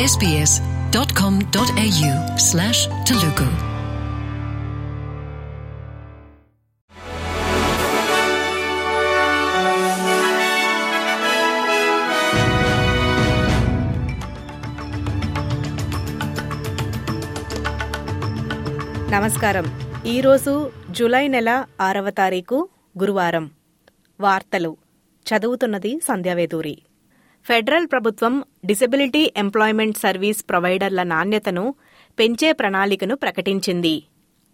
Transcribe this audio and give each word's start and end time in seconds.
sbs.com.au 0.00 0.30
slash 2.52 2.80
Telugu. 3.08 3.48
నమస్కారం. 19.12 19.64
ఈరోజు 20.06 20.70
July 20.90 21.28
నెల 21.28 21.64
ఆరవ 21.80 22.10
తారీఖు 22.10 22.68
గురువారం. 23.00 23.50
వార్తలు. 24.20 24.76
చదువుతున్నది 25.26 26.00
సంధ్యావేదూరి. 26.04 26.78
ఫెడరల్ 27.46 27.86
ప్రభుత్వం 27.86 28.44
డిసెబిలిటీ 28.64 29.32
ఎంప్లాయ్మెంట్ 29.36 29.98
సర్వీస్ 29.98 30.44
ప్రొవైడర్ల 30.50 31.02
నాణ్యతను 31.02 31.74
పెంచే 32.18 32.52
ప్రణాళికను 32.52 33.14
ప్రకటించింది. 33.16 34.02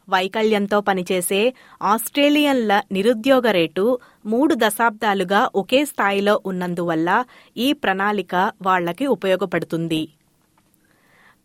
వైకల్యంతో 0.09 0.81
పనిచేసే 0.81 1.55
ఆస్ట్రేలియన్ల 1.83 2.83
నిరుద్యోగ 2.93 3.51
రేటు 3.51 3.99
మూడు 4.27 4.55
దశాబ్దాలుగా 4.55 5.51
ఒకే 5.55 5.85
స్థాయిలో 5.85 6.41
ఉన్నందువల్ల 6.47 7.25
ఈ 7.57 7.73
ప్రణాళిక 7.73 8.35
వాళ్ళకి 8.63 9.07
ఉపయోగపడుతుంది. 9.07 10.09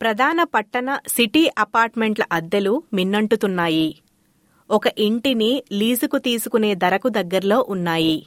ప్రధాన 0.02 0.44
పట్టణ 0.44 0.98
సిటీ 1.08 1.52
అపార్ట్మెంట్ల 1.58 2.24
అద్దెలు 2.32 2.84
మిన్నంటుతున్నాయి. 2.94 3.90
ఒక 4.70 4.88
ఇంటిని 5.00 5.64
లీజుకు 5.72 6.18
తీసుకునే 6.18 6.76
ధరకు 6.76 7.10
దగ్గరలో 7.10 7.66
ఉన్నాయి. 7.70 8.18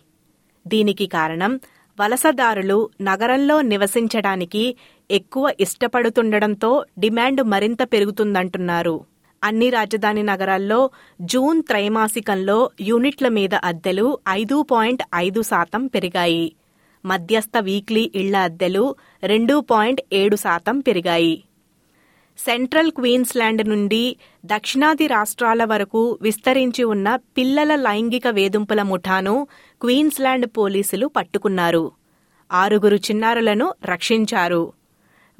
దీనికి 0.67 1.07
కారణం 1.07 1.61
వలసదారులు 2.01 2.91
నగరంలో 3.01 3.63
నివసించడానికి 3.63 4.77
ఎక్కువ 5.11 5.53
ఇష్టపడుతుండటంతో 5.61 6.85
డిమాండ్ 6.99 7.43
మరింత 7.43 7.83
పెరుగుతుందంటున్నారు. 7.83 9.05
అన్ని 9.45 9.71
రాజధాని 9.71 10.23
నగరాల్లో 10.23 10.91
జూన్ 11.21 11.63
త్రైమాసికంలో 11.63 12.71
యూనిట్ల 12.81 13.29
మీద 13.29 13.55
అద్దెలు 13.55 14.19
ఐదు 14.29 14.63
పాయింట్ 14.63 15.03
ఐదు 15.15 15.43
శాతం 15.43 15.87
పెరిగాయి. 15.87 16.53
మధ్యస్థ 17.05 17.53
వీక్లీ 17.61 18.13
ఇళ్ళ 18.15 18.37
అద్దెలు 18.37 18.95
రెండు 19.23 19.61
పాయింట్ 19.61 20.01
ఏడు 20.13 20.37
శాతం 20.37 20.81
పెరిగాయి. 20.81 21.45
సెంట్రల్ 22.39 22.91
క్వీన్స్లాండ్ 22.91 23.69
నుండి 23.69 24.17
దక్షిణాది 24.47 25.07
రాష్ట్రాల 25.07 25.65
వరకు 25.65 26.19
విస్తరించి 26.23 26.85
ఉన్న 26.85 27.17
పిల్లల 27.17 27.75
లైంగిక 27.75 28.29
వేధింపుల 28.29 28.83
ముఠాను 28.83 29.47
క్వీన్స్లాండ్ 29.81 30.47
పోలీసులు 30.47 31.07
పట్టుకున్నారు. 31.07 31.93
ఆరుగురు 32.53 32.97
చిన్నారులను 32.97 33.75
రక్షించారు. 33.85 34.73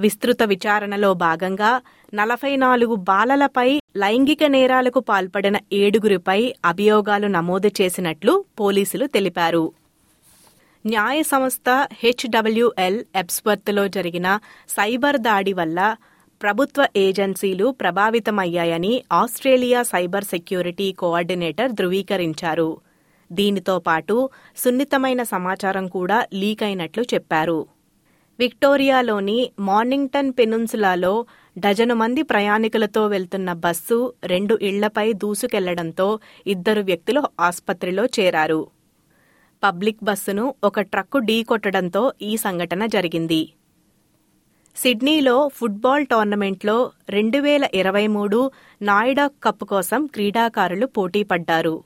విస్తృత 0.01 0.43
విచారణలో 0.43 1.15
భాగంగా 1.15 1.81
నలభై 2.15 2.57
నాలుగు 2.57 2.95
బాలలపై 2.95 3.81
లైంగిక 3.97 4.45
నేరాలకు 4.45 5.01
పాల్పడిన 5.01 5.57
ఏడుగురిపై 5.73 6.55
అభియోగాలు 6.65 7.27
నమోదు 7.27 7.71
చేసినట్లు 7.81 8.45
పోలీసులు 8.61 9.07
తెలిపారు. 9.07 9.73
న్యాయ 10.87 11.23
సంస్థ 11.23 11.89
హెచ్డబ్ల్యూఎల్ 11.93 13.05
ఎబ్స్వర్త్లో 13.17 13.89
జరిగిన 13.89 14.39
సైబర్ 14.69 15.17
దాడి 15.19 15.53
వల్ల 15.53 15.97
ప్రభుత్వ 16.41 16.87
ఏజెన్సీలు 16.97 17.71
ప్రభావితమయ్యాయని 17.81 19.05
ఆస్ట్రేలియా 19.13 19.83
సైబర్ 19.83 20.25
సెక్యూరిటీ 20.25 20.93
కోఆర్డినేటర్ 20.93 21.73
ధృవీకరించారు. 21.73 22.71
దీనితో 23.33 23.79
పాటు 23.79 24.31
సున్నితమైన 24.57 25.23
సమాచారం 25.23 25.89
కూడా 25.89 26.27
లీక్ 26.35 26.63
అయినట్లు 26.63 27.05
చెప్పారు. 27.15 27.67
విక్టోరియాలోని 28.39 29.39
మార్నింగ్టన్ 29.61 30.33
పెనున్సులాలో 30.39 31.27
డజను 31.59 31.95
మంది 31.95 32.23
ప్రయాణికులతో 32.23 33.07
వెళ్తున్న 33.07 33.53
బస్సు 33.53 34.15
రెండు 34.25 34.59
ఇళ్ళపై 34.63 35.13
దూసుకెళ్ళడంతో 35.13 36.19
ఇద్దరు 36.47 36.81
వ్యక్తులు 36.81 37.23
ఆస్పత్రిలో 37.41 38.05
చేరారు. 38.05 38.67
పబ్లిక్ 39.63 40.05
బస్సును 40.05 40.55
ఒక 40.65 40.81
ట్రక్కు 40.81 41.19
ఢీకొట్టడంతో 41.19 42.13
ఈ 42.23 42.37
సంఘటన 42.37 42.87
జరిగింది. 42.87 43.43
సిడ్నీలో 44.77 45.51
ఫుట్బాల్ 45.55 46.07
టోర్నమెంట్లో 46.07 46.93
రెండు 47.09 47.39
వేల 47.39 47.69
ఇరవై 47.75 48.07
మూడు 48.07 48.51
నాయిడా 48.83 49.27
కప్ 49.45 49.65
కోసం 49.65 50.07
క్రీడాకారులు 50.07 50.87
పోటీపడ్డారు 50.87 51.85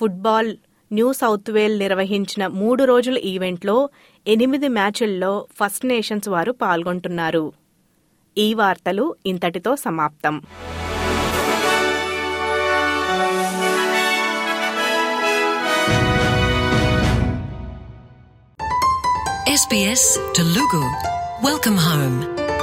ఫుట్బాల్ 0.00 0.56
న్యూ 0.92 1.12
సౌత్ 1.12 1.50
వేల్ 1.50 1.78
నిర్వహించిన 1.78 2.46
మూడు 2.46 2.84
రోజుల 2.84 3.18
ఈవెంట్లో 3.18 3.88
ఎనిమిది 4.26 4.68
మ్యాచుల్లో 4.68 5.46
ఫస్ట్ 5.58 5.86
నేషన్స్ 5.86 6.28
వారు 6.28 6.52
పాల్గొంటున్నారు. 6.52 7.52
ఈ 8.38 8.54
వార్తలు 8.54 9.16
ఇంతటితో 9.26 9.76
సమాప్తం. 9.76 10.42
SBS 19.60 20.02
Telugu. 20.36 20.80
Welcome 21.42 21.76
home. 21.76 22.55